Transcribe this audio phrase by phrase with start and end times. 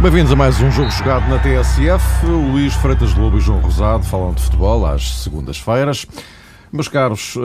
[0.00, 2.26] Bem-vindos a mais um jogo jogado na TSF.
[2.26, 6.06] Luís Freitas Lobo e João Rosado falam de futebol às segundas-feiras.
[6.72, 7.36] Meus caros,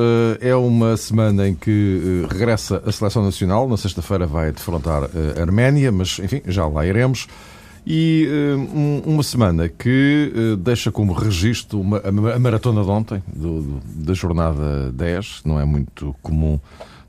[0.41, 3.69] eh, é uma semana em que eh, regressa a Seleção Nacional.
[3.69, 7.27] Na sexta-feira vai defrontar a Arménia, mas enfim, já lá iremos.
[7.89, 8.55] E eh,
[9.05, 15.43] uma semana que deixa como registro uma, a maratona de ontem, do, da jornada 10.
[15.45, 16.59] Não é muito comum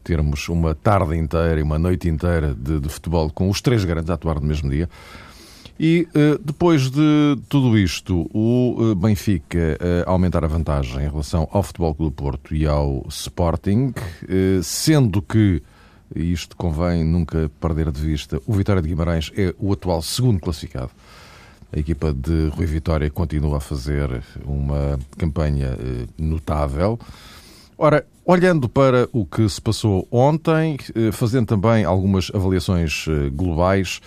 [0.05, 4.09] termos uma tarde inteira e uma noite inteira de, de futebol com os três grandes
[4.09, 4.89] a atuar no mesmo dia.
[5.79, 11.49] E uh, depois de tudo isto, o uh, Benfica uh, aumentar a vantagem em relação
[11.53, 13.95] ao Futebol Clube do Porto e ao Sporting,
[14.63, 15.63] sendo que,
[16.15, 20.41] e isto convém nunca perder de vista, o Vitória de Guimarães é o atual segundo
[20.41, 20.91] classificado.
[21.73, 25.77] A equipa de Rui Vitória continua a fazer uma campanha
[26.17, 26.99] notável.
[27.77, 30.79] Ora, olhando para o que se passou ontem,
[31.13, 33.05] fazendo também algumas avaliações
[33.35, 34.01] globais,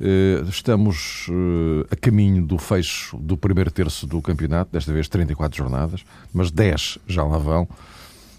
[0.00, 5.56] eh, estamos eh, a caminho do fecho do primeiro terço do campeonato, desta vez 34
[5.56, 7.66] jornadas, mas 10 já lá vão.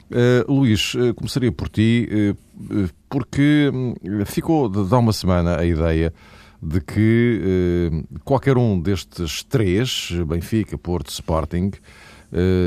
[0.09, 3.93] Uh, Luís, começaria por ti, uh, porque hum,
[4.25, 6.13] ficou de há uma semana a ideia
[6.61, 11.71] de que uh, qualquer um destes três, Benfica, Porto, Sporting,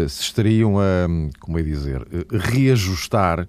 [0.08, 3.46] se estariam a, hum, como é dizer, reajustar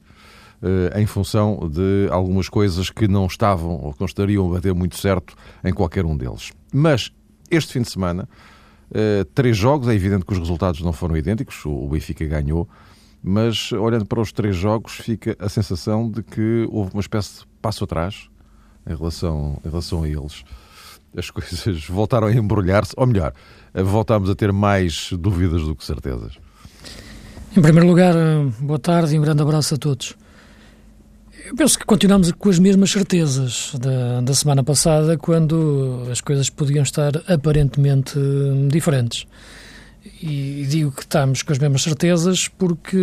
[0.96, 4.96] em função de algumas coisas que não estavam ou que não estariam a bater muito
[4.96, 6.52] certo em qualquer um deles.
[6.72, 7.12] Mas
[7.50, 8.30] este fim de semana,
[9.34, 12.70] três jogos, é evidente que os resultados não foram idênticos, o Benfica ganhou,
[13.24, 17.48] mas olhando para os três jogos, fica a sensação de que houve uma espécie de
[17.62, 18.30] passo atrás
[18.88, 20.44] em relação, em relação a eles.
[21.16, 23.34] As coisas voltaram a embrulhar-se, ou melhor,
[23.74, 26.34] voltámos a ter mais dúvidas do que certezas.
[27.56, 28.16] Em primeiro lugar,
[28.60, 30.16] boa tarde e um grande abraço a todos.
[31.46, 36.50] Eu penso que continuamos com as mesmas certezas da, da semana passada, quando as coisas
[36.50, 38.18] podiam estar aparentemente
[38.70, 39.28] diferentes.
[40.04, 42.98] E digo que estamos com as mesmas certezas porque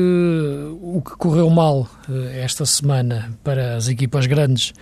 [0.80, 4.72] o que correu mal eh, esta semana para as equipas grandes,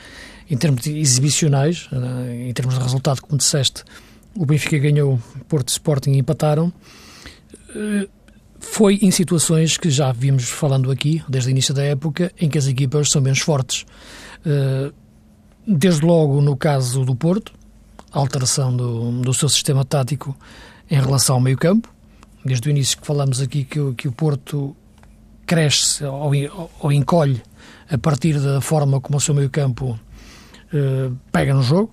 [0.48, 3.84] em termos exibicionais, eh, em termos de resultado, como disseste,
[4.34, 6.72] o Benfica ganhou, Porto Sporting empataram
[7.74, 8.08] eh,
[8.58, 12.56] foi em situações que já vimos falando aqui, desde o início da época, em que
[12.56, 13.84] as equipas são menos fortes.
[15.66, 17.52] Desde logo no caso do Porto,
[18.10, 20.36] alteração do, do seu sistema tático
[20.90, 21.95] em relação ao meio-campo.
[22.46, 24.76] Desde o início que falamos aqui que, que o Porto
[25.44, 26.30] cresce ou,
[26.80, 27.42] ou, encolhe
[27.90, 29.98] a partir da forma como o seu meio-campo
[30.72, 31.92] uh, pega no jogo.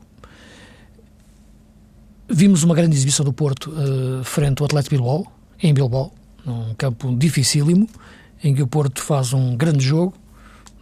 [2.29, 5.25] Vimos uma grande exibição do Porto uh, frente ao Atlético Bilbao,
[5.61, 6.13] em Bilbao,
[6.45, 7.89] num campo dificílimo,
[8.43, 10.13] em que o Porto faz um grande jogo,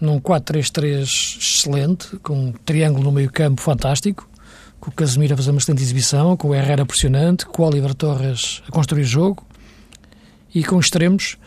[0.01, 4.27] num 4-3-3 excelente, com um triângulo no meio campo fantástico,
[4.81, 7.93] com o Casemiro a fazer uma excelente exibição, com o Herrera pressionante, com o Oliver
[7.93, 9.45] Torres a construir jogo,
[10.53, 11.37] e com extremos,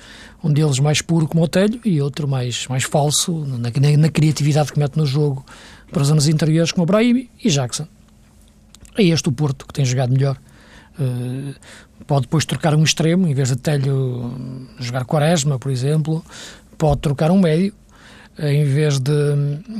[0.43, 4.09] um deles mais puro como o Telho e outro mais, mais falso, na, na, na
[4.09, 5.45] criatividade que mete no jogo
[5.91, 7.87] para as zonas interiores, como o Brahimi e Jackson.
[8.97, 10.39] É este o Porto que tem jogado melhor.
[10.99, 11.55] Uh,
[12.07, 16.25] Pode depois trocar um extremo, em vez de Telho jogar Quaresma, por exemplo.
[16.77, 17.73] Pode trocar um médio,
[18.39, 19.13] em vez de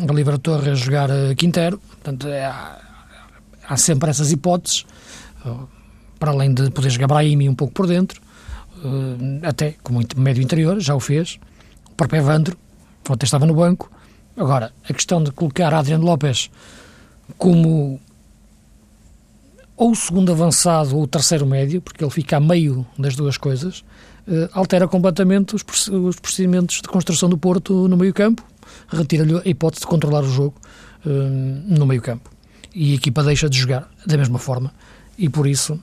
[0.09, 1.79] Oliver Torres jogar Quintero.
[1.79, 4.87] Portanto, é, há sempre essas hipóteses,
[6.19, 8.23] para além de poder jogar Brahimi um pouco por dentro,
[8.85, 11.39] eh, até como médio interior, já o fez.
[11.91, 12.57] O próprio Evandro,
[13.09, 13.91] ontem estava no banco.
[14.37, 16.51] Agora, a questão de colocar Adriano Lopes
[17.39, 18.01] como
[19.77, 23.37] ou o segundo avançado ou o terceiro médio, porque ele fica a meio das duas
[23.37, 23.81] coisas,
[24.29, 28.45] uh, altera completamente os, os, procedimentos de construção do Porto no meio-campo,
[28.89, 30.55] retira-lhe a hipótese de controlar o jogo
[31.05, 32.31] uh, no meio-campo.
[32.73, 34.73] E a equipa deixa de jogar da mesma forma.
[35.17, 35.81] E por isso,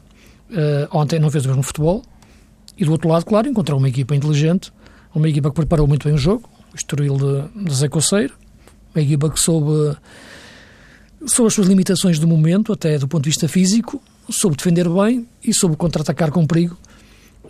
[0.91, 2.03] ontem não fez o mesmo futebol.
[2.81, 4.73] E do outro lado, claro, encontrou uma equipa inteligente,
[5.13, 8.33] uma equipa que preparou muito bem o jogo, o Estoril de, de Zé Coceiro,
[8.95, 9.95] uma equipa que soube
[11.27, 14.01] sobre as suas limitações do momento, até do ponto de vista físico,
[14.31, 16.75] soube defender bem e soube contra-atacar com perigo,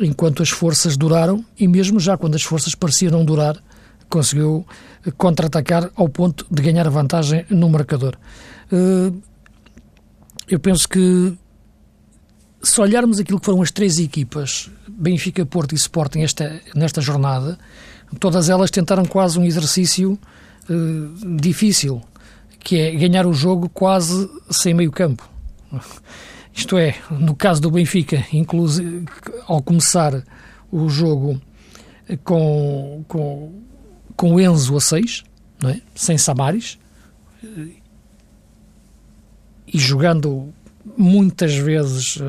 [0.01, 3.55] enquanto as forças duraram, e mesmo já quando as forças pareciam não durar,
[4.09, 4.65] conseguiu
[5.17, 8.17] contra-atacar ao ponto de ganhar vantagem no marcador.
[8.69, 9.13] Eh,
[10.49, 11.37] eu penso que
[12.63, 17.57] se olharmos aquilo que foram as três equipas, Benfica, Porto e Sporting, esta, nesta jornada,
[18.19, 20.19] todas elas tentaram quase um exercício
[20.69, 22.01] uh, difícil,
[22.59, 25.27] que é ganhar o jogo quase sem meio campo.
[26.53, 29.05] Isto é, no caso do Benfica, inclusive,
[29.47, 30.23] ao começar
[30.71, 31.41] o jogo
[32.23, 33.61] com, com,
[34.15, 35.23] com Enzo a 6,
[35.61, 35.81] não é?
[35.95, 36.77] sem Samaris,
[39.73, 40.53] e jogando
[41.01, 42.19] muitas vezes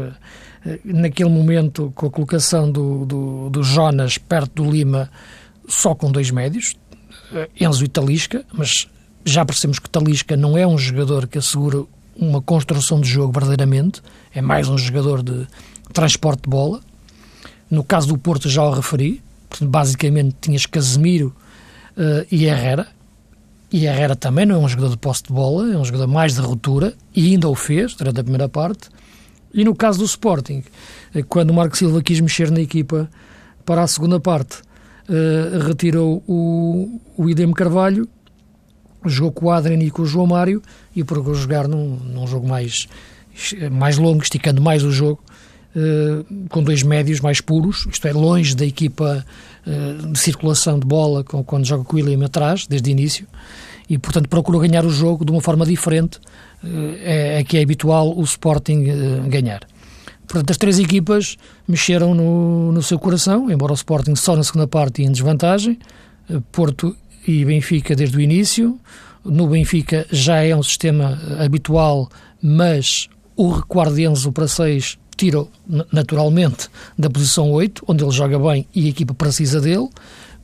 [0.65, 5.11] eh, naquele momento com a colocação do, do, do Jonas perto do Lima
[5.69, 6.77] só com dois médios,
[7.33, 8.89] eh, Enzo e Talisca, mas
[9.25, 11.85] já percebemos que Talisca não é um jogador que assegura
[12.17, 14.03] uma construção de jogo verdadeiramente,
[14.35, 15.47] é mais um jogador de
[15.93, 16.81] transporte de bola.
[17.71, 19.23] No caso do Porto já o referi,
[19.61, 21.35] basicamente tinhas Casemiro
[21.97, 22.89] uh, e Herrera,
[23.73, 26.35] e Herrera também não é um jogador de posse de bola, é um jogador mais
[26.35, 28.91] de ruptura, e ainda o fez durante a primeira parte.
[29.55, 30.63] E no caso do Sporting,
[31.15, 33.09] eh, quando o Marco Silva quis mexer na equipa
[33.65, 34.59] para a segunda parte,
[35.09, 38.09] uh, retirou o, o Idem Carvalho,
[39.07, 40.63] jogou com o Adrian e com o João Mário
[40.95, 42.89] e procurou jogar num, num jogo mais,
[43.71, 45.23] mais longo, esticando mais o jogo,
[46.51, 49.25] com dois médios mais puros, isto é, longe da equipa
[49.67, 53.27] uh, de circulação de bola quando joga com o William atrás, desde o início,
[53.89, 56.19] e portanto procurou ganhar o jogo de uma forma diferente,
[56.63, 58.85] uh, é, é que é habitual o Sporting
[59.29, 59.61] ganhar.
[60.27, 61.37] Portanto, as três equipas
[61.67, 65.79] mexeram no, no seu coração, embora o Sporting só na segunda parte em desvantagem.
[66.51, 66.97] Porto
[67.27, 68.79] e Benfica desde o início.
[69.25, 72.09] No Benfica já é um sistema habitual,
[72.41, 75.45] mas o recuar de Enzo para 6 tira
[75.93, 76.69] naturalmente
[76.99, 79.89] da posição 8, onde ele joga bem e a equipa precisa dele.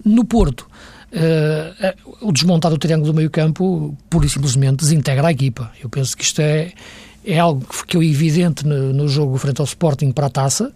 [0.04, 0.66] No Porto,
[1.12, 5.72] uh, o desmontar do triângulo do meio campo pura e simplesmente desintegra a equipa.
[5.82, 6.72] Eu penso que isto é,
[7.24, 10.72] é algo que ficou evidente no, no jogo frente ao Sporting para a taça.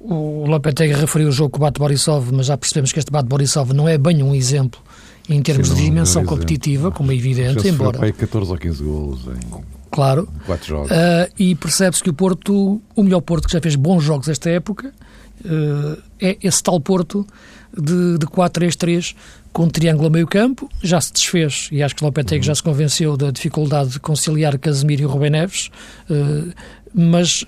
[0.00, 3.28] O Lopetegui referiu o jogo com o Bate Borisov, mas já percebemos que este Bate
[3.28, 4.80] Borisov não é bem um exemplo
[5.28, 7.98] em termos Sim, de dimensão competitiva, como é evidente, embora.
[7.98, 10.28] Foi 14 ou 15 golos em claro.
[10.44, 10.90] quatro jogos.
[10.90, 14.50] Uh, e percebe-se que o Porto, o melhor Porto que já fez bons jogos esta
[14.50, 14.92] época,
[15.44, 17.26] uh, é esse tal Porto
[17.76, 19.14] de, de 4-3-3
[19.52, 22.44] com um triângulo a meio campo, já se desfez, e acho que o Lopetegui uhum.
[22.44, 25.70] já se convenceu da dificuldade de conciliar Casemiro e Rubem Neves,
[26.08, 26.52] uh,
[26.94, 27.44] mas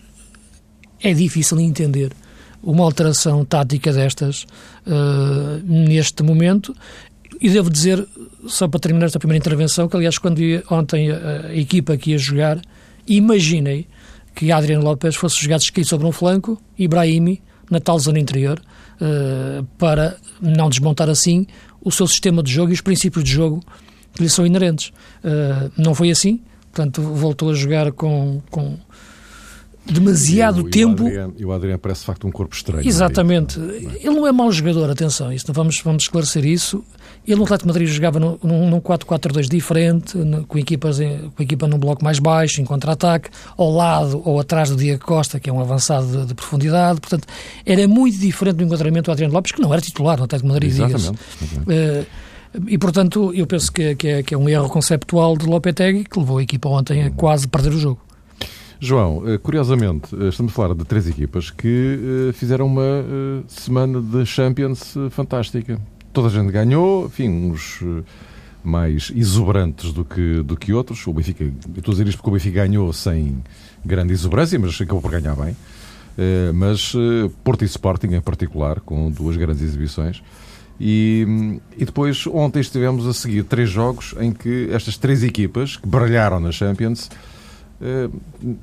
[1.02, 2.12] é difícil entender
[2.62, 4.46] uma alteração tática destas
[4.86, 6.74] uh, neste momento.
[7.40, 8.06] E devo dizer,
[8.46, 10.40] só para terminar esta primeira intervenção, que aliás, quando
[10.70, 12.60] ontem a, a equipa que ia jogar,
[13.06, 13.86] imaginei
[14.34, 18.60] que Adriano Lopes fosse jogar escrito sobre um flanco e Brahimi na tal zona interior,
[19.00, 21.46] uh, para não desmontar assim
[21.80, 23.62] o seu sistema de jogo e os princípios de jogo
[24.12, 24.92] que lhe são inerentes.
[25.22, 26.40] Uh, não foi assim,
[26.72, 28.76] portanto, voltou a jogar com, com
[29.86, 31.04] demasiado e o, tempo.
[31.36, 32.86] E o, Adriano, parece de facto um corpo estranho.
[32.86, 33.58] Exatamente.
[33.58, 33.76] Não é?
[33.76, 36.84] Ele não é mau jogador, atenção, isso, vamos, vamos esclarecer isso.
[37.26, 41.66] Ele no Atlético de Madrid jogava num, num 4-4-2 diferente, com, equipas com a equipa
[41.66, 45.52] num bloco mais baixo, em contra-ataque, ao lado ou atrás do Diego Costa, que é
[45.52, 47.00] um avançado de, de, profundidade.
[47.00, 47.26] Portanto,
[47.64, 50.52] era muito diferente do enquadramento do Adriano Lopes, que não era titular no Atlético de
[50.52, 51.10] Madrid, diga-se.
[51.10, 52.06] Uh,
[52.68, 56.18] e, portanto, eu penso que, que, é, que, é, um erro conceptual de Lopetegui que
[56.18, 58.00] levou a equipa ontem a quase perder o jogo.
[58.84, 63.04] João, eh, curiosamente, eh, estamos a falar de três equipas que eh, fizeram uma
[63.48, 65.80] semana de Champions fantástica.
[66.12, 67.82] Toda a gente ganhou, enfim, uns
[68.62, 71.06] mais exuberantes do que, do que outros.
[71.06, 73.42] O Benfica, eu estou a dizer isto porque o Benfica ganhou sem
[73.84, 75.56] grande exuberância, mas acabou por ganhar bem.
[76.54, 76.94] Mas
[77.42, 80.22] Porto e Sporting, em particular, com duas grandes exibições.
[80.78, 85.88] E, e depois, ontem estivemos a seguir três jogos em que estas três equipas que
[85.88, 87.10] brilharam na Champions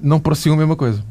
[0.02, 1.04] não pareciam a mesma coisa.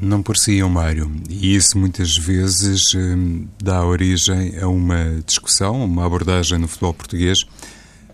[0.00, 1.10] Não pareciam, Mário.
[1.28, 3.16] E isso muitas vezes eh,
[3.62, 7.44] dá origem a uma discussão, uma abordagem no futebol português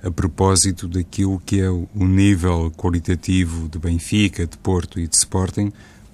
[0.02, 5.72] a propósito daquilo que é o nível qualitativo de Benfica, de Porto e de Sporting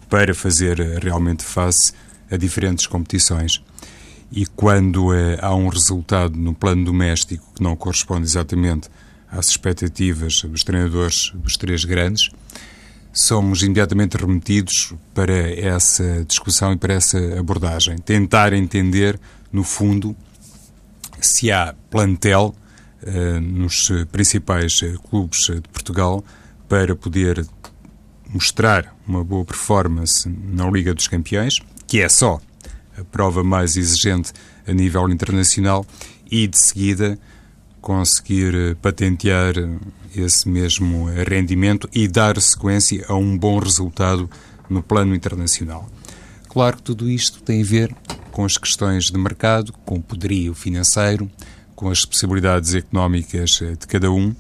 [0.09, 1.93] para fazer realmente face
[2.31, 3.63] a diferentes competições.
[4.31, 8.89] E quando eh, há um resultado no plano doméstico que não corresponde exatamente
[9.31, 12.31] às expectativas dos treinadores dos três grandes,
[13.17, 17.97] somos imediatamente remetidos para essa discussão e para essa abordagem.
[17.97, 19.19] Tentar entender,
[19.51, 20.15] no fundo,
[21.19, 22.55] se há plantel
[23.03, 26.23] uh, nos principais eh, clubes de Portugal
[26.69, 27.47] para poder
[28.29, 32.39] mostrar uma boa performance na Liga dos Campeões, que é só
[32.99, 34.33] a prova mais exigente
[34.67, 35.87] a nível internacional,
[36.31, 37.19] e de seguida
[37.81, 39.55] conseguir eh, patentear
[40.21, 44.31] esse mesmo rendimento e dar sequência a um bom resultado
[44.69, 45.89] no plano internacional.
[46.49, 47.95] Claro que tudo isto tem a ver
[48.33, 51.31] com as questões de mercado, com o poderio financeiro,
[51.75, 54.35] com as possibilidades económicas eh, de cada um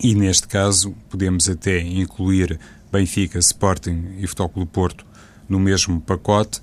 [0.00, 2.58] e, neste caso, podemos até incluir
[2.92, 5.06] Benfica, Sporting e Futebol Clube Porto
[5.48, 6.60] no mesmo pacote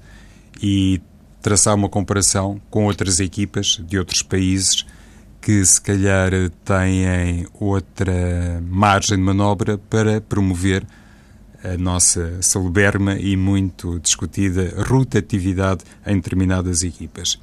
[0.61, 1.01] e
[1.41, 4.85] traçar uma comparação com outras equipas de outros países
[5.43, 6.31] que se calhar
[6.63, 10.87] têm outra margem de manobra para promover
[11.61, 17.37] a nossa celeberma e muito discutida rotatividade em determinadas equipas.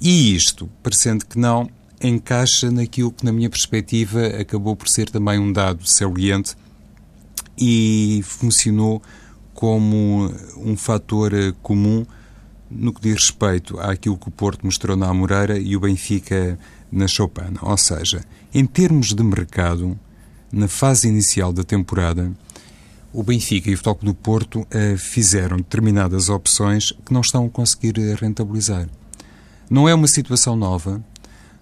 [0.00, 1.68] E isto, parecendo que não,
[2.02, 6.56] encaixa naquilo que, na minha perspectiva, acabou por ser também um dado saliente
[7.58, 9.02] e funcionou
[9.52, 12.06] como um fator comum
[12.70, 16.58] no que diz respeito àquilo que o Porto mostrou na Amoreira e o Benfica
[16.90, 17.58] na Chopana.
[17.62, 19.98] Ou seja, em termos de mercado,
[20.52, 22.32] na fase inicial da temporada,
[23.12, 27.50] o Benfica e o Futebol do Porto uh, fizeram determinadas opções que não estão a
[27.50, 28.88] conseguir rentabilizar.
[29.70, 31.02] Não é uma situação nova.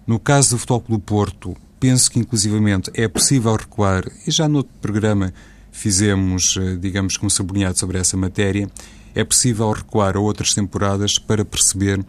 [0.05, 4.59] No caso do Futebol do Porto, penso que inclusivamente é possível recuar, e já no
[4.59, 5.33] outro programa
[5.71, 8.69] fizemos, uh, digamos que um sublinhado sobre essa matéria,
[9.15, 12.05] é possível recuar a outras temporadas para perceber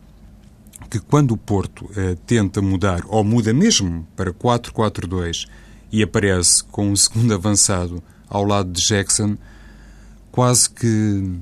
[0.89, 5.47] que quando o Porto uh, tenta mudar, ou muda mesmo para 4-4-2
[5.93, 9.37] e aparece com um segundo avançado ao lado de Jackson,
[10.31, 11.33] quase que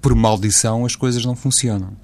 [0.00, 1.96] por maldição as coisas não funcionam.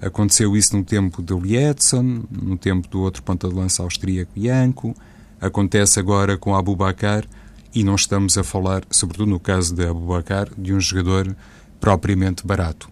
[0.00, 4.94] Aconteceu isso no tempo de Lietzen, no tempo do outro ponta de lança austríaco Ianco,
[5.40, 7.24] acontece agora com Abu Bakar
[7.74, 11.34] e não estamos a falar, sobretudo no caso de Abu Bakar, de um jogador
[11.80, 12.91] propriamente barato.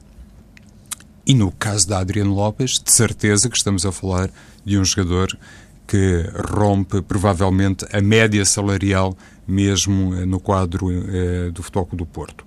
[1.30, 4.32] E no caso da Adriano Lopes, de certeza que estamos a falar
[4.64, 5.38] de um jogador
[5.86, 12.44] que rompe provavelmente a média salarial mesmo eh, no quadro eh, do Futebol do Porto.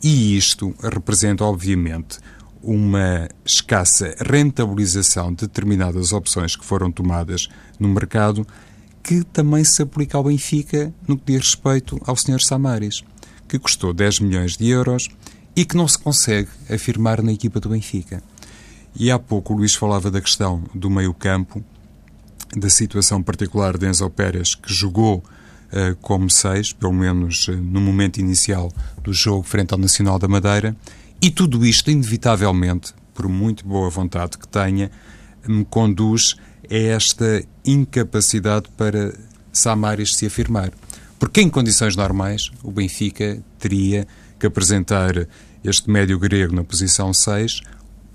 [0.00, 2.20] E isto representa, obviamente,
[2.62, 8.46] uma escassa rentabilização de determinadas opções que foram tomadas no mercado,
[9.02, 12.40] que também se aplica ao Benfica no que diz respeito ao Sr.
[12.40, 13.02] Samaris,
[13.48, 15.08] que custou 10 milhões de euros
[15.54, 18.22] e que não se consegue afirmar na equipa do Benfica.
[18.94, 21.62] E há pouco o Luís falava da questão do meio-campo,
[22.56, 27.80] da situação particular de Enzo Pérez, que jogou uh, como seis, pelo menos uh, no
[27.80, 28.70] momento inicial
[29.02, 30.76] do jogo frente ao Nacional da Madeira,
[31.20, 34.90] e tudo isto, inevitavelmente, por muito boa vontade que tenha,
[35.46, 36.36] me conduz
[36.70, 39.14] a esta incapacidade para
[39.52, 40.72] Samaris se afirmar.
[41.18, 44.06] Porque em condições normais o Benfica teria
[44.42, 45.28] que apresentar
[45.62, 47.60] este médio grego na posição 6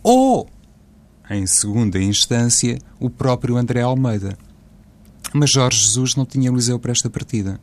[0.03, 0.49] ou,
[1.29, 4.37] em segunda instância, o próprio André Almeida.
[5.33, 7.57] Mas Jorge Jesus não tinha Eliseu para esta partida.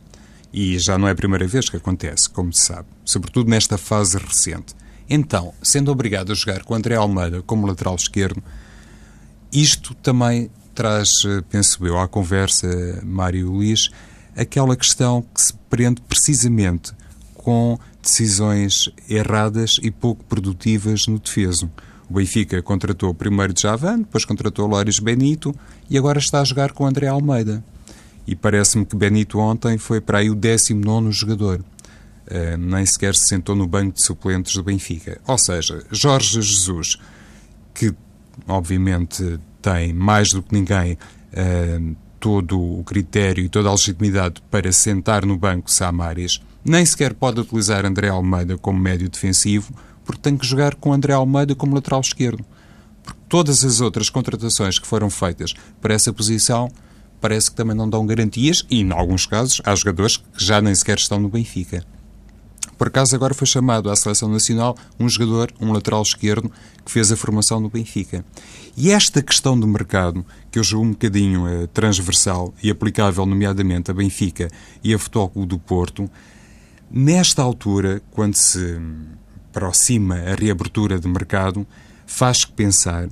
[0.51, 4.17] E já não é a primeira vez que acontece, como se sabe, sobretudo nesta fase
[4.17, 4.73] recente.
[5.07, 8.41] Então, sendo obrigado a jogar com André Almeida como lateral esquerdo,
[9.51, 13.91] isto também traz, eh, penso eu, à conversa, Mário Luís,
[14.35, 16.93] aquela questão que se prende precisamente
[17.35, 21.69] com decisões erradas e pouco produtivas no defeso.
[22.07, 25.53] O Benfica contratou primeiro Javan, depois contratou Loris Benito
[25.89, 27.63] e agora está a jogar com André Almeida.
[28.27, 31.63] E parece-me que Benito ontem foi para aí o 19 jogador.
[32.27, 35.19] Uh, nem sequer se sentou no banco de suplentes do Benfica.
[35.27, 36.97] Ou seja, Jorge Jesus,
[37.73, 37.93] que
[38.47, 44.71] obviamente tem mais do que ninguém uh, todo o critério e toda a legitimidade para
[44.71, 49.71] sentar no banco Samaris, nem sequer pode utilizar André Almeida como médio defensivo,
[50.03, 52.43] porque tem que jogar com André Almeida como lateral esquerdo.
[53.03, 56.71] Porque todas as outras contratações que foram feitas para essa posição
[57.21, 60.73] parece que também não dão garantias e, em alguns casos, há jogadores que já nem
[60.73, 61.85] sequer estão no Benfica.
[62.77, 66.51] Por acaso, agora foi chamado à seleção nacional um jogador, um lateral esquerdo,
[66.83, 68.25] que fez a formação no Benfica.
[68.75, 73.89] E esta questão do mercado, que eu julgo um bocadinho eh, transversal e aplicável, nomeadamente,
[73.91, 74.49] a Benfica
[74.83, 76.09] e a Futebol do Porto,
[76.97, 78.79] Nesta altura, quando se
[79.49, 81.67] aproxima a reabertura de mercado,
[82.07, 83.09] faz pensar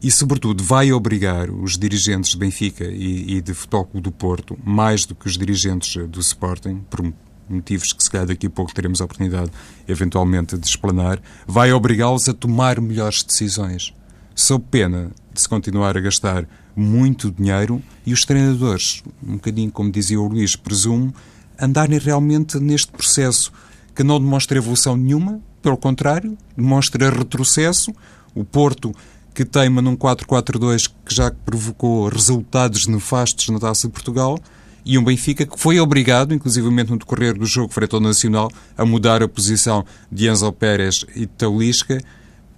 [0.00, 5.06] e, sobretudo, vai obrigar os dirigentes de Benfica e, e de Futebol do Porto, mais
[5.06, 7.12] do que os dirigentes do Sporting, por
[7.48, 9.50] motivos que se calhar daqui a pouco teremos a oportunidade
[9.88, 13.92] eventualmente de explanar, vai obrigá-los a tomar melhores decisões,
[14.36, 19.90] sob pena de se continuar a gastar muito dinheiro e os treinadores, um bocadinho como
[19.90, 21.12] dizia o Luís, presumo,
[21.60, 23.52] andarem realmente neste processo
[23.94, 27.92] que não demonstra evolução nenhuma, pelo contrário, demonstra retrocesso.
[28.34, 28.94] O Porto,
[29.34, 34.38] que teima num 4-4-2 que já provocou resultados nefastos na Taça de Portugal,
[34.84, 38.84] e um Benfica que foi obrigado, inclusivamente no decorrer do jogo frente ao Nacional, a
[38.84, 42.00] mudar a posição de Enzo Pérez e Taulisca,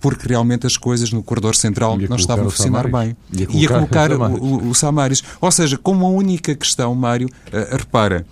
[0.00, 3.16] porque realmente as coisas no corredor central não estavam a funcionar bem.
[3.32, 5.22] E a colocar, o, o, o, Samaris.
[5.40, 8.26] Ou seja, como a única questão, Mário, uh, repara,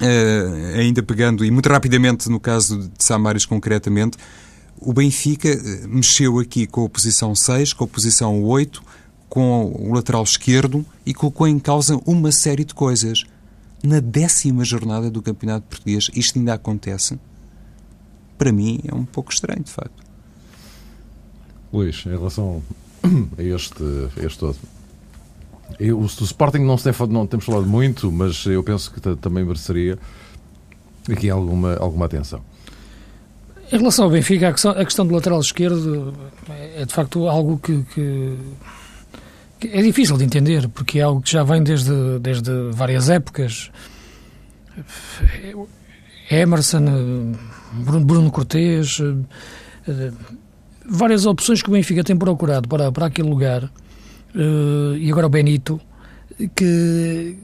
[0.00, 4.16] uh, ainda pegando, e muito rapidamente no caso de Samaris concretamente,
[4.80, 5.48] o Benfica
[5.88, 8.82] mexeu aqui com a posição 6, com a posição 8,
[9.28, 13.24] com o lateral esquerdo e colocou em causa uma série de coisas.
[13.82, 17.18] Na décima jornada do Campeonato Português, isto ainda acontece.
[18.36, 20.02] Para mim é um pouco estranho, de facto.
[21.72, 22.62] Luís, em relação
[23.36, 23.82] a este,
[24.16, 24.56] a este todo,
[25.78, 29.44] eu, o, Sporting não, se tem, não temos falado muito, mas eu penso que também
[29.44, 29.98] mereceria
[31.10, 32.42] aqui alguma, alguma atenção.
[33.70, 36.14] Em relação ao Benfica, a questão, a questão do lateral esquerdo
[36.76, 38.38] é de facto algo que, que,
[39.60, 43.70] que, é difícil de entender, porque é algo que já vem desde, desde várias épocas.
[46.30, 47.34] Emerson,
[47.72, 48.98] Bruno, Bruno Cortês,
[49.86, 50.12] eh,
[50.88, 53.70] várias opções que o Benfica tem procurado para, para aquele lugar
[54.34, 55.80] uh, e agora o Benito,
[56.54, 57.36] que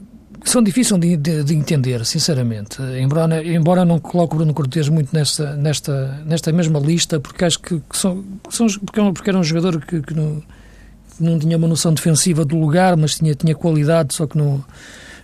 [0.43, 2.81] são difíceis de, de, de, entender, sinceramente.
[2.81, 7.59] Embora, embora não coloque o Bruno Cortes muito nesta, nesta, nesta mesma lista, porque acho
[7.59, 10.43] que, que são, são é porque era um jogador que, que, não,
[11.19, 14.63] não tinha uma noção defensiva do lugar, mas tinha, tinha qualidade, só que no,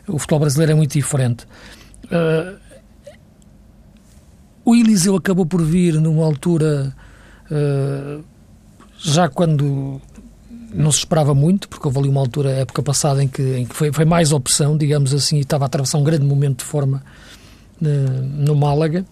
[0.07, 1.45] o futebol brasileiro é muito diferente.
[2.05, 2.57] Uh,
[4.65, 6.95] o Eliseu acabou por vir numa altura
[7.51, 8.23] uh,
[8.97, 10.01] já quando
[10.73, 13.75] não se esperava muito, porque houve ali uma altura, época passada, em que, em que
[13.75, 17.03] foi, foi, mais opção, digamos assim, e estava a atravessar um grande momento de forma
[17.81, 19.05] uh, no Málaga.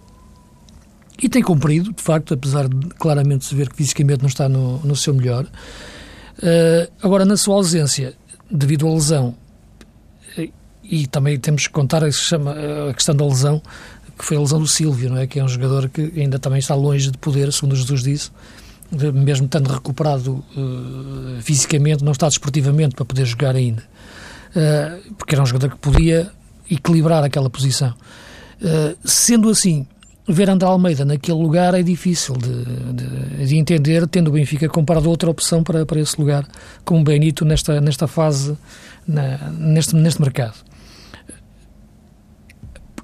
[1.22, 4.78] E tem cumprido, de facto, apesar de claramente se ver que fisicamente não está no,
[4.78, 5.44] no seu melhor.
[5.44, 8.14] Uh, agora, na sua ausência,
[8.50, 9.34] devido à lesão,
[10.90, 13.62] e também temos que contar a, a questão da lesão,
[14.18, 15.26] que foi a lesão do Silvio, não é?
[15.26, 18.30] que é um jogador que ainda também está longe de poder, segundo Jesus disse,
[18.90, 23.82] mesmo estando recuperado uh, fisicamente, não está desportivamente para poder jogar ainda.
[24.50, 26.30] Uh, porque era um jogador que podia
[26.70, 27.94] equilibrar aquela posição.
[28.60, 29.86] Uh, sendo assim,
[30.28, 35.06] ver André Almeida naquele lugar é difícil de, de, de, entender, tendo o Benfica comparado
[35.06, 36.46] a outra opção para, para esse lugar,
[36.84, 38.56] como Benito nesta, nesta fase,
[39.06, 40.54] na, neste, neste mercado.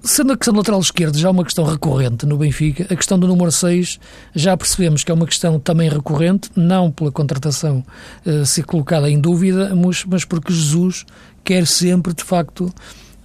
[0.06, 3.26] Sendo a questão do lateral esquerdo já uma questão recorrente no Benfica, a questão do
[3.26, 3.98] número 6
[4.32, 7.84] já percebemos que é uma questão também recorrente, não pela contratação
[8.24, 11.04] uh, ser colocada em dúvida, mas, mas porque Jesus
[11.42, 12.72] quer sempre, de facto,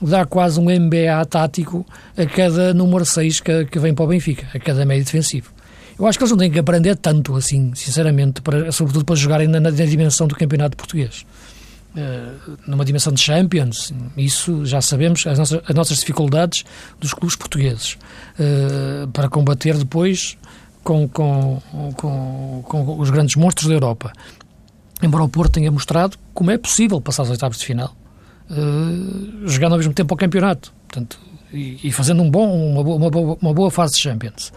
[0.01, 1.85] dar quase um MBA tático
[2.17, 5.51] a cada número 6 que, que vem para o Benfica, a cada médio defensivo.
[5.99, 9.47] Eu acho que eles não têm que aprender tanto assim, sinceramente, para, sobretudo para jogarem
[9.47, 11.27] na, na dimensão do campeonato português.
[11.95, 12.31] Eh,
[12.65, 16.63] numa dimensão de Champions, isso já sabemos, as nossas, as nossas dificuldades
[16.99, 17.97] dos clubes portugueses,
[18.39, 20.37] uh, para combater depois
[20.85, 21.61] com, com,
[21.97, 24.13] com, com, os grandes monstros da Europa.
[25.03, 27.93] Embora o Porto tenha mostrado como é possível passar aos oitavos de final,
[28.49, 31.19] uh, jogando ao mesmo tempo ao campeonato portanto,
[31.51, 34.53] e, e fazendo um bom, uma, uma boa fase de Champions.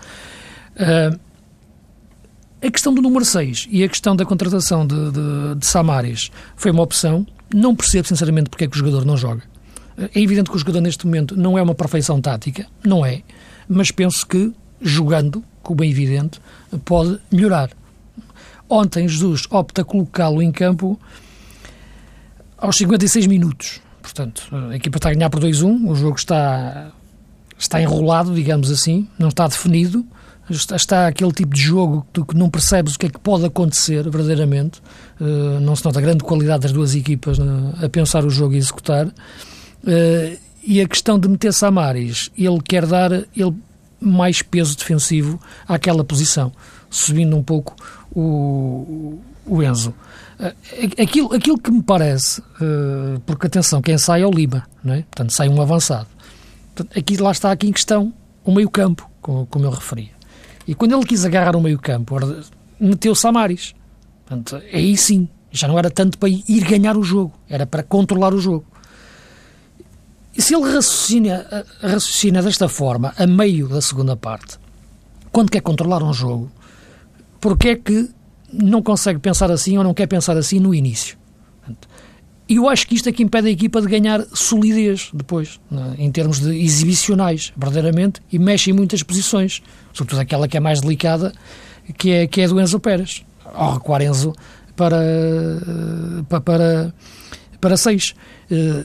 [2.64, 6.82] A questão do número 6 e a questão da contratação de, de, de foi uma
[6.82, 7.26] opção.
[7.54, 9.42] Não percebo, sinceramente, porque é que o jogador não joga.
[9.98, 13.22] É evidente que o jogador, neste momento, não é uma perfeição tática, não é,
[13.68, 14.50] mas penso que,
[14.80, 16.40] jogando, como bem evidente,
[16.86, 17.68] pode melhorar.
[18.66, 20.98] Ontem, Jesus opta colocá-lo em campo
[22.56, 23.82] aos 56 minutos.
[24.00, 26.92] Portanto, a equipa está a ganhar por 2-1, o jogo está,
[27.58, 30.04] está enrolado, digamos assim, não está definido
[30.50, 34.82] está aquele tipo de jogo que não percebes o que é que pode acontecer verdadeiramente.
[35.20, 37.42] Uh, não se nota a grande qualidade das duas equipas uh,
[37.82, 39.06] a pensar o jogo e executar.
[39.06, 43.54] Uh, e a questão de meter Samaris, ele quer dar ele
[44.00, 46.52] mais peso defensivo àquela posição,
[46.90, 47.74] subindo um pouco
[48.14, 49.94] o, o Enzo.
[51.00, 52.42] Aquilo, aquilo que me parece,
[53.24, 55.02] porque atenção, quem sai é o Lima, não é?
[55.02, 56.08] portanto sai um avançado.
[56.96, 60.13] Aqui lá está aqui em questão o meio campo, como eu referi.
[60.66, 62.16] E quando ele quis agarrar o meio-campo,
[62.80, 63.74] meteu Samaris.
[64.24, 68.32] Portanto, aí sim, já não era tanto para ir ganhar o jogo, era para controlar
[68.32, 68.64] o jogo.
[70.36, 71.46] E se ele raciocina,
[71.80, 74.58] raciocina desta forma, a meio da segunda parte,
[75.30, 76.50] quando quer controlar um jogo,
[77.40, 78.08] porque é que
[78.52, 81.16] não consegue pensar assim ou não quer pensar assim no início?
[82.48, 85.94] E eu acho que isto é que impede a equipa de ganhar solidez depois, né,
[85.98, 89.62] em termos de exibicionais, verdadeiramente, e mexe em muitas posições,
[89.94, 91.32] sobretudo aquela que é mais delicada,
[91.96, 93.24] que é, que é do Enzo Pérez.
[93.44, 94.34] Ao recuar Enzo
[94.76, 95.00] para,
[96.28, 96.94] para, para,
[97.60, 98.14] para seis.
[98.50, 98.84] Uh,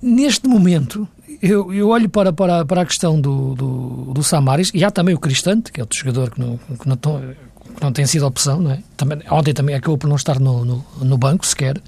[0.00, 1.08] neste momento,
[1.42, 5.14] eu, eu olho para, para, para a questão do, do, do Samaris, e há também
[5.14, 8.60] o Cristante, que é outro jogador que não, que não, que não tem sido opção,
[8.60, 8.82] não é?
[8.96, 11.80] também, ontem também acabou por não estar no, no, no banco sequer.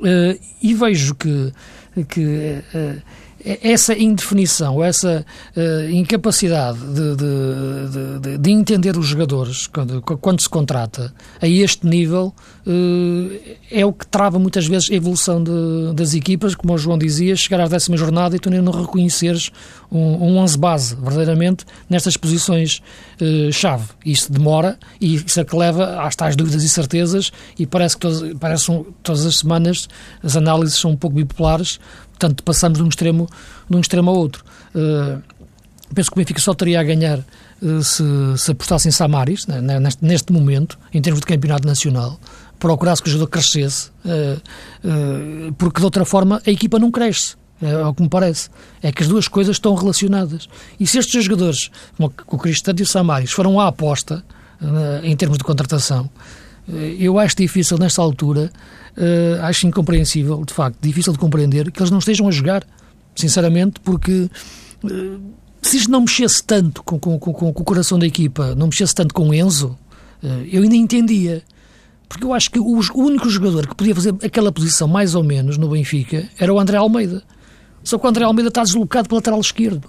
[0.00, 1.52] Uh, e vejo que,
[2.08, 3.02] que uh,
[3.44, 5.24] essa indefinição, essa
[5.56, 11.86] uh, incapacidade de, de, de, de, entender os jogadores quando, quando, se contrata a este
[11.86, 12.34] nível
[12.66, 15.42] uh, é o que trava muitas vezes a evolução
[15.94, 19.50] das equipas, como o João dizia, chegar à décima jornada e tu nem não reconheceres
[19.90, 22.82] um, um 11 base, verdadeiramente, nestas posições
[23.20, 23.88] uh, chave.
[24.04, 28.00] Isso demora e isso é que leva às tais dúvidas e certezas e parece que
[28.00, 29.88] todas, parece um, todas as semanas
[30.22, 31.78] as análises são um pouco bipolares,
[32.18, 33.28] Portanto, passamos de um extremo,
[33.70, 34.44] de um extremo ao outro.
[34.74, 35.22] Uh,
[35.94, 38.02] penso que o Benfica só teria a ganhar uh, se,
[38.36, 42.18] se apostasse em Samaris, né, né, neste, neste, momento, em termos de campeonato nacional,
[42.58, 47.36] procurasse que o jogador crescesse, uh, porque de outra forma a equipa não cresce.
[47.62, 48.50] É o que me parece.
[48.82, 50.48] É que as duas coisas estão relacionadas.
[50.78, 54.24] E se estes jogadores, como o Cristante e o Samaris, foram à aposta,
[55.02, 56.08] em termos de contratação,
[56.98, 58.50] eu acho difícil, nesta altura,
[58.96, 62.64] uh, acho incompreensível, de facto, difícil de compreender que eles não estejam a jogar,
[63.14, 64.30] sinceramente, porque
[64.84, 65.20] uh,
[65.62, 68.94] se isto não mexesse tanto com, com, com, com, o coração da equipa, não mexesse
[68.94, 69.76] tanto com o Enzo,
[70.50, 71.42] eu ainda entendia.
[72.08, 75.22] Porque eu acho que o, o único jogador que podia fazer aquela posição, mais ou
[75.22, 77.22] menos, no Benfica, era o André Almeida.
[77.84, 79.88] Só que o André Almeida está deslocado para o lateral esquerdo.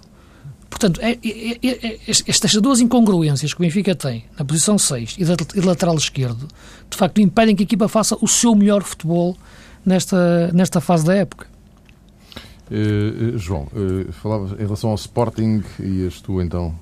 [0.69, 5.17] Portanto, é, é, é, é estas duas incongruências que o Benfica tem na posição 6
[5.17, 6.47] e de lateral esquerdo,
[6.89, 9.35] de facto, impedem que a equipa faça o seu melhor futebol
[9.85, 11.47] nesta, nesta fase da época.
[12.69, 16.75] Uh, João, uh, falava em relação ao Sporting e és tu então.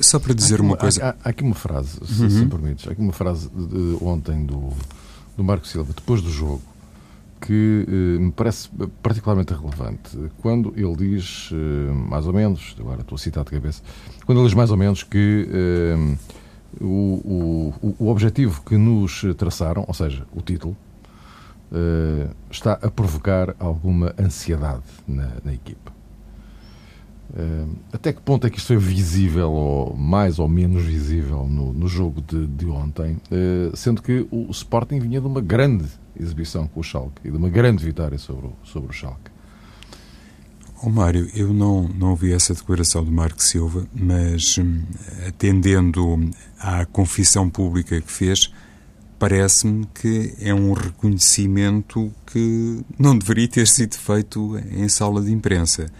[0.00, 1.04] Só para dizer uma, uma, coisa.
[1.04, 2.30] Há, há, aqui uma frase, se, uhum.
[2.30, 4.72] se me permites, há aqui uma frase de, de, ontem do,
[5.36, 6.62] do Marco Silva, depois do jogo,
[7.40, 8.68] que eh, me parece
[9.02, 10.16] particularmente relevante.
[10.40, 13.82] Quando ele diz, eh, mais ou menos, agora estou a citar de cabeça,
[14.26, 16.16] quando ele diz mais ou menos que eh,
[16.80, 20.76] o, o, o objetivo que nos traçaram, ou seja, o título,
[22.50, 25.97] está a provocar alguma ansiedade na, na equipa.
[27.92, 31.86] Até que ponto é que isto foi visível, ou mais ou menos visível, no, no
[31.86, 33.18] jogo de, de ontem,
[33.74, 35.86] sendo que o Sporting vinha de uma grande
[36.18, 39.30] exibição com o Schalke e de uma grande vitória sobre o, sobre o Schalke.
[40.80, 44.82] Oh, Mário, eu não, não ouvi essa declaração do Marco Silva, mas hum,
[45.26, 48.52] atendendo à confissão pública que fez,
[49.18, 55.90] parece-me que é um reconhecimento que não deveria ter sido feito em sala de imprensa.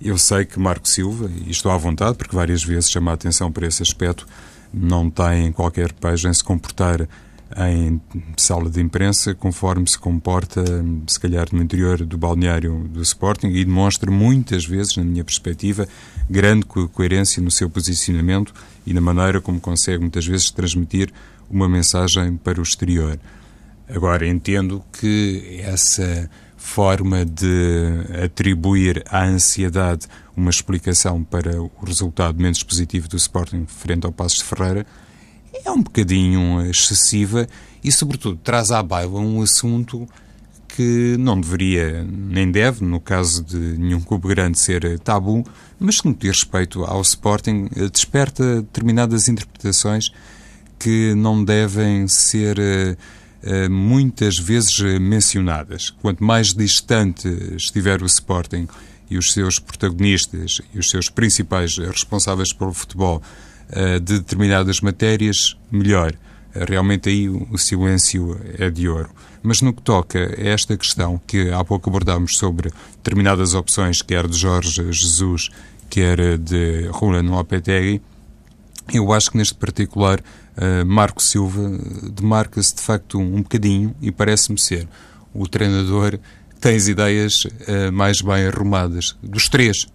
[0.00, 3.50] Eu sei que Marco Silva, e estou à vontade, porque várias vezes chama a atenção
[3.50, 4.26] para esse aspecto,
[4.72, 7.08] não tem qualquer pejo em se comportar
[7.56, 8.00] em
[8.36, 10.62] sala de imprensa, conforme se comporta,
[11.06, 15.88] se calhar, no interior do balneário do Sporting e demonstra muitas vezes, na minha perspectiva,
[16.28, 18.52] grande co coerência no seu posicionamento
[18.86, 21.10] e na maneira como consegue muitas vezes transmitir
[21.50, 23.18] uma mensagem para o exterior.
[23.88, 32.62] Agora, entendo que essa forma de atribuir à ansiedade uma explicação para o resultado menos
[32.62, 34.84] positivo do Sporting frente ao Passos de Ferreira
[35.64, 37.46] é um bocadinho excessiva
[37.82, 40.06] e, sobretudo, traz à baila um assunto
[40.68, 45.44] que não deveria, nem deve, no caso de nenhum clube grande, ser tabu,
[45.78, 50.12] mas que, no que diz respeito ao Sporting, desperta determinadas interpretações
[50.78, 52.96] que não devem ser uh,
[53.70, 55.90] muitas vezes mencionadas.
[56.02, 58.66] Quanto mais distante estiver o Sporting
[59.10, 63.22] e os seus protagonistas e os seus principais responsáveis pelo futebol
[63.70, 66.14] eh, de determinadas matérias, melhor.
[66.54, 69.10] Eh, realmente aí o silêncio é de ouro.
[69.42, 74.26] Mas no que toca a esta questão que há pouco abordámos sobre determinadas opções, quer
[74.26, 75.50] de Jorge Jesus,
[75.90, 78.00] quer de Roland Lopetegui,
[78.92, 80.22] eu acho que neste particular
[80.58, 81.70] uh, Marco Silva
[82.12, 84.86] demarca-se de facto um, um bocadinho e parece-me ser
[85.32, 86.18] o treinador
[86.50, 89.86] que tem as ideias uh, mais bem arrumadas dos três.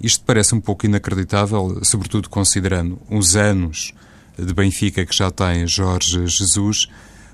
[0.00, 3.92] Isto parece um pouco inacreditável, sobretudo considerando os anos
[4.38, 6.88] de Benfica que já tem Jorge Jesus,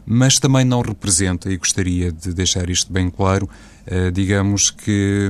[0.05, 3.49] mas também não representa, e gostaria de deixar isto bem claro,
[3.87, 5.29] eh, digamos que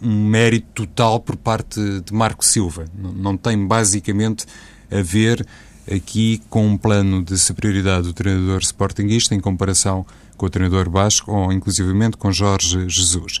[0.00, 2.86] um mérito total por parte de Marco Silva.
[2.94, 4.46] Não tem basicamente
[4.90, 5.46] a ver
[5.90, 11.32] aqui com um plano de superioridade do treinador sportinguista em comparação com o treinador basco
[11.32, 13.40] ou inclusivamente com Jorge Jesus.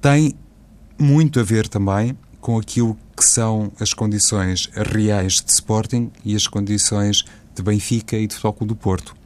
[0.00, 0.34] Tem
[0.98, 6.46] muito a ver também com aquilo que são as condições reais de Sporting e as
[6.46, 7.24] condições
[7.54, 9.16] de Benfica e de Futebol do Porto.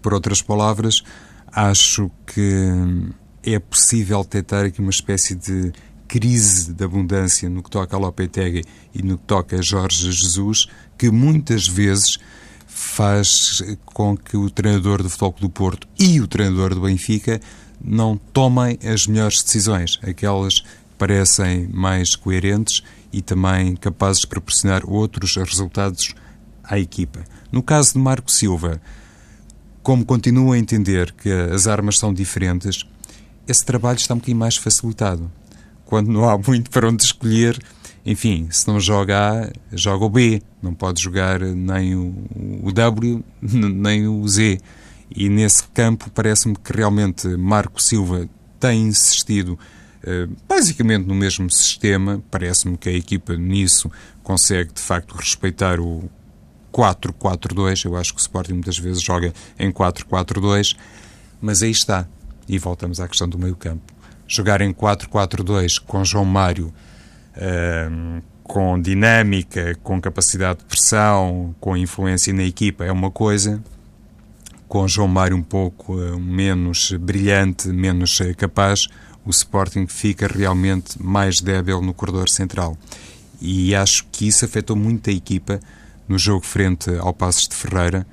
[0.00, 1.02] Por outras palavras,
[1.50, 5.72] acho que é possível tentar aqui uma espécie de
[6.10, 10.66] crise de abundância no que toca a Lopetegui e no que toca a Jorge Jesus,
[10.98, 12.18] que muitas vezes
[12.66, 17.40] faz com que o treinador do Futebol do Porto e o treinador do Benfica
[17.80, 20.64] não tomem as melhores decisões, aquelas
[20.98, 26.12] parecem mais coerentes e também capazes de proporcionar outros resultados
[26.64, 27.24] à equipa.
[27.52, 28.82] No caso de Marco Silva,
[29.80, 32.84] como continuo a entender que as armas são diferentes,
[33.46, 35.30] esse trabalho está um bocadinho mais facilitado.
[35.90, 37.60] Quando não há muito para onde escolher,
[38.06, 40.40] enfim, se não joga A, joga o B.
[40.62, 44.60] Não pode jogar nem o, W, nem o Z.
[45.10, 48.28] E nesse campo parece-me que realmente Marco Silva
[48.60, 49.58] tem insistido
[50.04, 52.22] eh, basicamente no mesmo sistema.
[52.30, 53.90] Parece-me que a equipa nisso
[54.22, 56.08] consegue de facto respeitar o
[56.72, 57.84] 4-4-2.
[57.84, 60.76] Eu acho que o Sporting muitas vezes joga em 4-4-2,
[61.40, 62.06] mas aí está.
[62.48, 63.99] E voltamos à questão do meio-campo.
[64.32, 66.72] Jogar em 4-4-2 com João Mário.
[67.36, 73.62] Uh, com dinâmica, com capacidade de pressão, com influência na equipa é uma coisa,
[74.68, 78.88] com João Mário um pouco uh, menos brilhante, menos uh, capaz,
[79.24, 82.76] o Sporting fica realmente mais débil no corredor central.
[83.40, 85.58] E acho que isso afetou muito a equipa
[86.08, 88.06] no jogo frente ao Passos de Ferreira.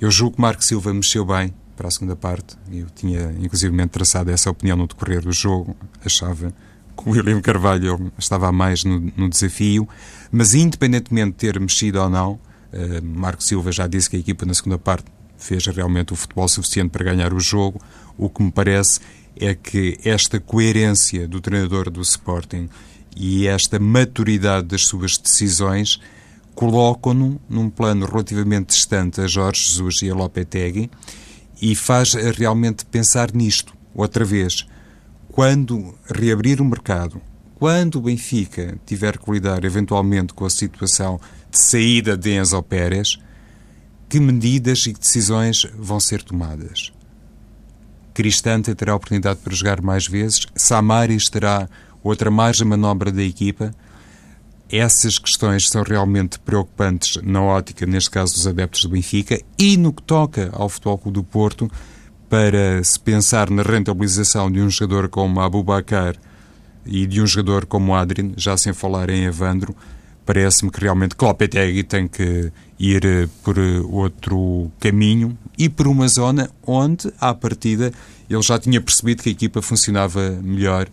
[0.00, 2.58] Eu julgo que Marco Silva mexeu bem para a segunda parte.
[2.70, 5.74] Eu tinha, inclusive, traçado essa opinião no decorrer do jogo.
[6.04, 6.52] Achava
[6.94, 9.88] que o William Carvalho estava mais no, no desafio.
[10.30, 14.44] Mas, independentemente de ter mexido ou não, uh, Marco Silva já disse que a equipa
[14.44, 15.06] na segunda parte
[15.38, 17.80] fez realmente o futebol suficiente para ganhar o jogo.
[18.18, 19.00] O que me parece
[19.34, 22.68] é que esta coerência do treinador do Sporting
[23.16, 25.98] e esta maturidade das suas decisões
[26.54, 30.90] colocam-no num plano relativamente distante a Jorge Jesus e a Lopetegui
[31.60, 34.66] e faz realmente pensar nisto, outra vez.
[35.28, 37.20] Quando reabrir o mercado,
[37.54, 41.20] quando o Benfica tiver que lidar eventualmente com a situação
[41.50, 43.18] de saída de Enzo Pérez,
[44.08, 46.92] que medidas e que decisões vão ser tomadas?
[48.14, 51.68] Cristante terá a oportunidade para jogar mais vezes, Samaris terá
[52.02, 53.72] outra margem de manobra da equipa,
[54.70, 59.92] essas questões são realmente preocupantes na ótica, neste caso, dos adeptos do Benfica e no
[59.92, 61.70] que toca ao Futebol Clube do Porto,
[62.28, 66.14] para se pensar na rentabilização de um jogador como Abubacar
[66.86, 69.74] e de um jogador como Adrien, já sem falar em Evandro,
[70.24, 76.06] parece-me que realmente Klopetegui tem que ir eh, por eh, outro caminho e por uma
[76.06, 77.92] zona onde, à partida,
[78.28, 80.88] ele já tinha percebido que a equipa funcionava melhor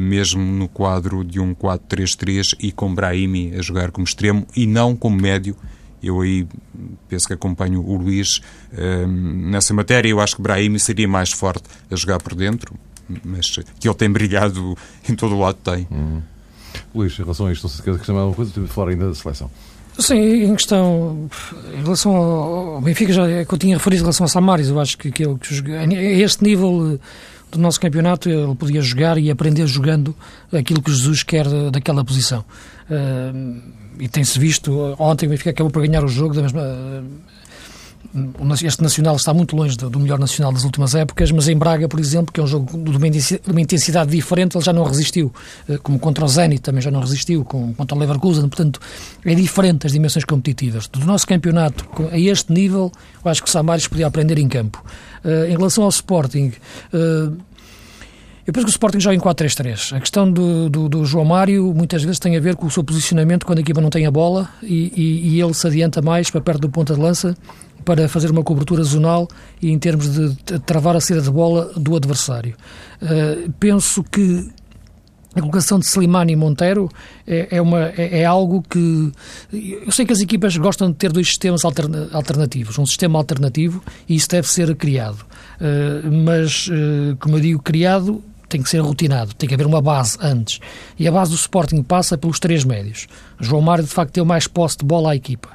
[0.00, 4.94] mesmo no quadro de um 4-3-3 e com Brahimi a jogar como extremo e não
[4.94, 5.56] como médio.
[6.02, 6.46] Eu aí
[7.08, 8.38] penso que acompanho o Luís
[8.72, 10.08] uh, nessa matéria.
[10.08, 12.74] Eu acho que Brahimi seria mais forte a jogar por dentro,
[13.24, 14.76] mas que ele tem brilhado
[15.08, 15.86] em todo o lado tem.
[15.90, 16.22] Uhum.
[16.94, 19.14] Luís, em relação a isto, não sei se quer acrescentar alguma coisa, fora ainda da
[19.14, 19.50] seleção.
[19.98, 21.28] Sim, em questão,
[21.74, 24.80] em relação ao Benfica, já é que eu tinha referido em relação a Samaris, eu
[24.80, 26.98] acho que, que, ele, que a este nível
[27.50, 30.14] do nosso campeonato ele podia jogar e aprender jogando
[30.52, 32.44] aquilo que Jesus quer daquela posição.
[32.90, 33.60] Uh,
[33.98, 37.04] e tem-se visto, ontem o Benfica acabou por ganhar o jogo da mesma.
[38.62, 42.00] Este Nacional está muito longe do melhor Nacional das últimas épocas, mas em Braga, por
[42.00, 45.32] exemplo, que é um jogo de uma intensidade diferente, ele já não resistiu.
[45.68, 48.48] Ah, como contra o Zenit também já não resistiu, como contra o Leverkusen.
[48.48, 48.80] Portanto,
[49.24, 50.88] é diferente as dimensões competitivas.
[50.88, 52.90] Do nosso campeonato, a este nível,
[53.24, 54.84] eu acho que o Samaris podia aprender em campo.
[55.24, 56.52] Uh, em relação ao Sporting,
[56.92, 57.36] uh,
[58.46, 59.96] eu penso que o Sporting joga em 4-3-3.
[59.96, 62.82] A questão do, do, do, João Mário muitas vezes tem a ver com o seu
[62.82, 66.30] posicionamento quando a equipa não tem a bola e, e, e ele se adianta mais
[66.30, 67.36] para perto do ponta de lança
[67.84, 69.28] para fazer uma cobertura zonal
[69.60, 72.54] e em termos de, travar a saída de bola do adversário.
[73.02, 74.48] Uh, penso que
[75.34, 76.88] a colocação de Slimani e Monteiro
[77.26, 79.12] é, é, uma, é, é, algo que.
[79.52, 83.82] Eu sei que as equipas gostam de ter dois sistemas alterna, alternativos, um sistema alternativo,
[84.08, 85.24] e isso deve ser criado.
[85.60, 89.80] Uh, mas, uh, como eu digo, criado tem que ser rotinado, tem que haver uma
[89.80, 90.58] base antes.
[90.98, 93.06] E a base do Sporting passa pelos três médios.
[93.38, 95.50] João Mário, de facto, tem mais posse de bola à equipa.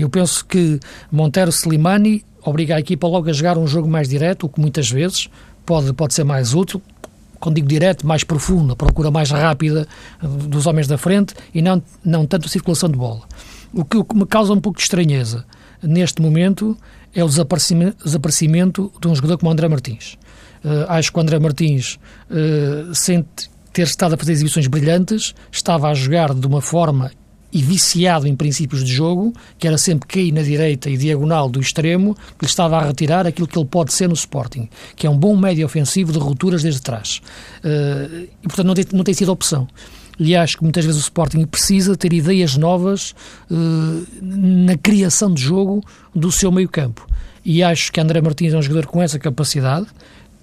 [0.00, 4.46] Eu penso que Monteiro Slimani obriga a equipa logo a jogar um jogo mais direto,
[4.46, 5.28] o que muitas vezes
[5.64, 6.80] pode, pode ser mais útil,
[7.38, 9.88] quando digo direto, mais profundo, a procura mais rápida
[10.22, 13.22] dos homens da frente e não, não tanto a circulação de bola.
[13.72, 15.44] O que, o que me causa um pouco de estranheza
[15.82, 16.76] neste momento
[17.14, 20.18] é o desaparecimento, desaparecimento de um jogador como André Martins.
[20.62, 21.98] Uh, acho que o André Martins,
[22.30, 23.24] uh, sem
[23.72, 27.10] ter estado a fazer exibições brilhantes, estava a jogar de uma forma
[27.52, 31.60] e viciado em princípios de jogo, que era sempre cair na direita e diagonal do
[31.60, 35.10] extremo, que lhe estava a retirar aquilo que ele pode ser no Sporting, que é
[35.10, 37.20] um bom médio ofensivo de rupturas desde trás.
[37.64, 39.66] Uh, e, portanto, não tem, não tem sido opção.
[40.18, 43.14] E acho que muitas vezes o Sporting precisa ter ideias novas
[43.50, 45.82] uh, na criação de jogo
[46.14, 47.06] do seu meio-campo.
[47.44, 49.86] E acho que André Martins é um jogador com essa capacidade,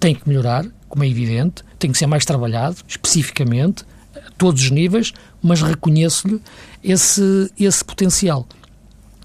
[0.00, 3.84] tem que melhorar, como é evidente, tem que ser mais trabalhado, especificamente,
[4.36, 6.40] todos os níveis, mas reconheço-lhe
[6.82, 8.46] esse, esse potencial.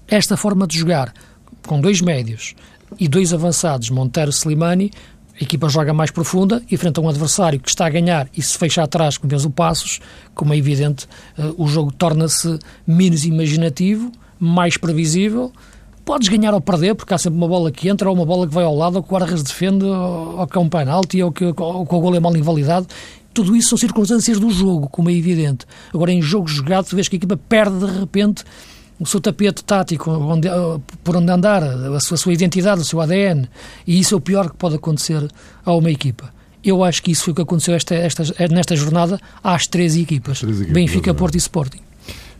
[0.06, 1.12] Esta forma de jogar,
[1.66, 2.54] com dois médios
[2.98, 4.90] e dois avançados, Monteiro e Slimani,
[5.40, 8.40] a equipa joga mais profunda e frente a um adversário que está a ganhar e
[8.40, 10.00] se fecha atrás com o passos,
[10.32, 15.52] como é evidente, uh, o jogo torna-se menos imaginativo, mais previsível.
[16.04, 18.54] Podes ganhar ou perder, porque há sempre uma bola que entra ou uma bola que
[18.54, 21.46] vai ao lado, ou que o Arras defende, ou que é um penalti, ou que,
[21.46, 22.86] ou que o gol é mal invalidado.
[23.34, 25.66] Tudo isso são circunstâncias do jogo, como é evidente.
[25.92, 28.44] Agora, em jogo jogado, tu vês que a equipa perde de repente
[28.98, 30.48] o seu tapete tático, onde,
[31.02, 33.48] por onde andar, a sua, a sua identidade, o seu ADN.
[33.86, 35.28] E isso é o pior que pode acontecer
[35.64, 36.32] a uma equipa.
[36.62, 40.40] Eu acho que isso foi o que aconteceu esta, esta, nesta jornada às três equipas:
[40.40, 41.80] três equipas Benfica, Porto e Sporting.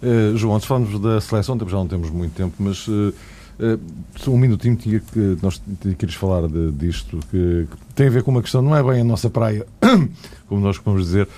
[0.02, 3.12] Uh, João, antes falamos da seleção, já não temos muito tempo, mas uh,
[3.58, 8.22] uh, um minutinho tinha que nós queríamos falar de, disto, que, que, tem a ver
[8.22, 9.66] com uma questão, não é bem a nossa praia,
[10.48, 11.28] como nós podemos dizer,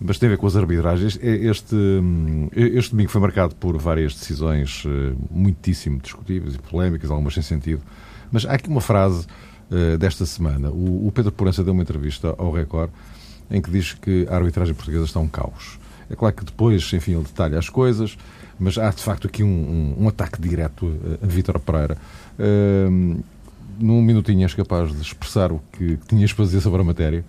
[0.00, 1.18] mas tem a ver com as arbitragens.
[1.22, 7.32] Este, hum, este domingo foi marcado por várias decisões eh, muitíssimo discutíveis e polémicas, algumas
[7.32, 7.82] sem sentido.
[8.30, 9.26] Mas há aqui uma frase
[9.70, 10.70] uh, desta semana.
[10.70, 12.90] O, o Pedro Porança deu uma entrevista ao Record
[13.50, 15.78] em que diz que a arbitragem portuguesa está um caos.
[16.10, 18.18] É claro que depois, enfim, ele detalha as coisas,
[18.58, 20.92] mas há de facto aqui um, um, um ataque direto
[21.22, 21.96] a Vítor Pereira.
[22.38, 23.22] Uh,
[23.78, 27.24] num minutinho és capaz de expressar o que tinhas para dizer sobre a matéria?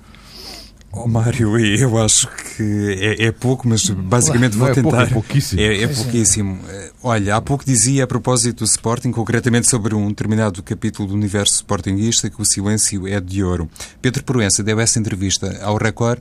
[0.92, 4.90] Oh, Mário, eu acho que é, é pouco, mas basicamente vou é tentar.
[4.90, 5.62] Pouco, é pouquíssimo.
[5.62, 6.60] É, é pouquíssimo.
[7.04, 11.56] Olha, há pouco dizia a propósito do Sporting, concretamente sobre um determinado capítulo do universo
[11.56, 13.70] sportinguista, que o silêncio é de ouro.
[14.02, 16.20] Pedro Proença deu essa entrevista ao Record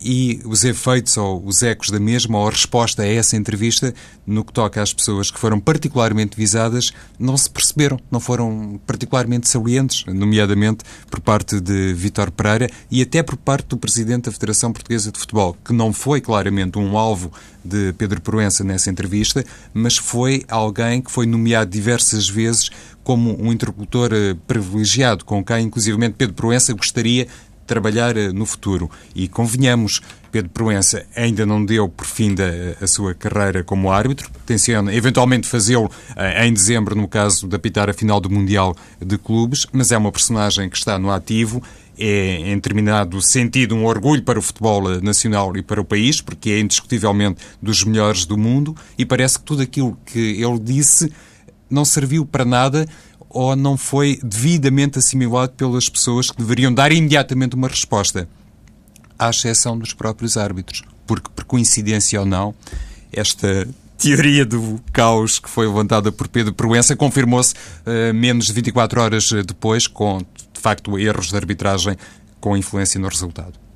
[0.00, 3.94] e os efeitos ou os ecos da mesma ou a resposta a essa entrevista,
[4.26, 9.48] no que toca às pessoas que foram particularmente visadas, não se perceberam, não foram particularmente
[9.48, 14.72] salientes, nomeadamente por parte de Vítor Pereira e até por parte do Presidente da Federação
[14.72, 17.32] Portuguesa de Futebol, que não foi claramente um alvo
[17.64, 22.70] de Pedro Proença nessa entrevista, mas foi alguém que foi nomeado diversas vezes
[23.08, 27.26] como um interlocutor eh, privilegiado, com quem, inclusivamente, Pedro Proença gostaria
[27.68, 28.90] trabalhar eh, no futuro.
[29.14, 30.00] E convenhamos,
[30.32, 32.48] Pedro Proença ainda não deu por fim da
[32.80, 37.88] a sua carreira como árbitro, tenciona eventualmente fazê-lo eh, em dezembro, no caso de apitar
[37.88, 41.62] a final do Mundial de Clubes, mas é uma personagem que está no ativo.
[42.00, 46.20] É, em determinado sentido, um orgulho para o futebol eh, nacional e para o país,
[46.20, 51.12] porque é indiscutivelmente dos melhores do mundo, e parece que tudo aquilo que ele disse
[51.68, 52.86] não serviu para nada
[53.28, 58.28] ou não foi devidamente assimilado pelas pessoas que deveriam dar imediatamente uma resposta,
[59.18, 60.82] à exceção dos próprios árbitros.
[61.06, 62.54] Porque, por coincidência ou não,
[63.12, 69.00] esta teoria do caos que foi levantada por Pedro Proença confirmou-se uh, menos de 24
[69.00, 71.96] horas depois, com, de facto, erros de arbitragem
[72.40, 73.67] com influência no resultado.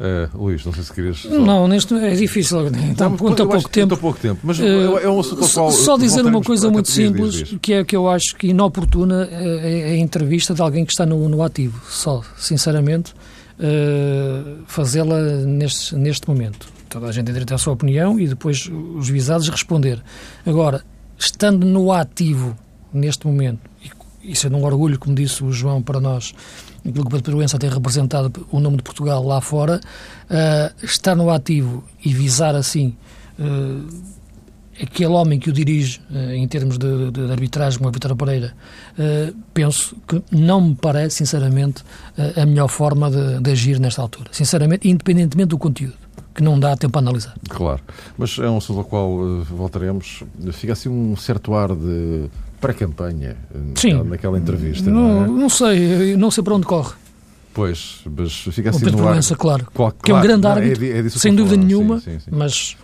[0.00, 1.18] Uh, Luís, não sei se querias.
[1.18, 1.28] Só...
[1.28, 2.66] Não, neste é difícil.
[2.66, 3.96] Está não, muito pouco tempo.
[3.96, 4.40] Pouco tempo.
[4.42, 5.70] Mas uh, é um assunto qual.
[5.70, 7.58] Só dizer uma coisa muito simples, diz, diz.
[7.62, 11.06] que é que eu acho que inoportuna é, é a entrevista de alguém que está
[11.06, 11.80] no, no ativo.
[11.88, 13.14] Só, sinceramente,
[13.58, 16.66] uh, fazê-la neste, neste momento.
[16.88, 20.02] Toda a gente tem direito à sua opinião e depois os visados responder.
[20.44, 20.84] Agora,
[21.18, 22.56] estando no ativo
[22.92, 23.90] neste momento, e
[24.32, 26.34] isso é um orgulho, como disse o João, para nós
[26.86, 29.80] aquilo que o Pedro tem representado o nome de Portugal lá fora,
[30.30, 32.96] uh, estar no ativo e visar assim
[33.38, 33.88] uh,
[34.80, 38.54] aquele homem que o dirige uh, em termos de, de, arbitragem, como a Vitória Pereira,
[39.54, 41.82] penso que não me parece, sinceramente,
[42.36, 44.28] a melhor forma de, de agir nesta altura.
[44.32, 45.94] Sinceramente, independentemente do conteúdo
[46.34, 47.34] que não dá tempo a analisar.
[47.48, 47.82] Claro,
[48.16, 50.22] mas é um assunto ao qual uh, voltaremos.
[50.52, 52.28] Fica assim um certo ar de
[52.62, 54.88] pré-campanha naquela, naquela, entrevista.
[54.88, 55.40] Não, não, é?
[55.40, 56.94] não, sei, não sei para onde corre.
[57.52, 59.20] Pois, mas fica assim no ar.
[59.36, 62.30] claro, qual, que é um grande árbitro, é, é sem dúvida nenhuma, sim, sim, sim.
[62.30, 62.76] mas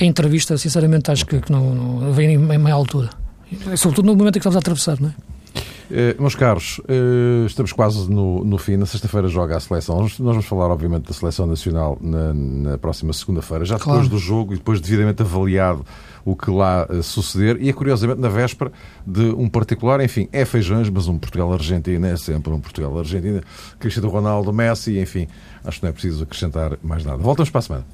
[0.00, 1.40] a entrevista, sinceramente, acho okay.
[1.40, 3.10] que, não, não, vem em meia altura.
[3.76, 5.12] Sobretudo no momento em que estamos a atravessar, não é?
[5.92, 8.78] Uh, meus caros, uh, estamos quase no, no fim.
[8.78, 10.00] Na sexta-feira joga a seleção.
[10.00, 14.08] Nós, nós, vamos falar, obviamente, da seleção nacional na, na próxima segunda-feira, já depois claro.
[14.08, 15.84] do jogo e depois devidamente avaliado
[16.24, 17.58] o que lá uh, suceder.
[17.60, 18.72] E é curiosamente na véspera
[19.06, 23.42] de um particular, enfim, é feijões, mas um Portugal-Argentina é sempre um Portugal-Argentina.
[23.78, 25.28] Cristiano Ronaldo, Messi, enfim,
[25.64, 27.18] acho que não é preciso acrescentar mais nada.
[27.18, 27.84] Voltamos para a semana.